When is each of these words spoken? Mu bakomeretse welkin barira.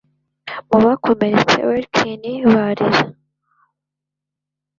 Mu 0.69 0.77
bakomeretse 0.85 1.59
welkin 1.69 2.23
barira. 2.53 3.01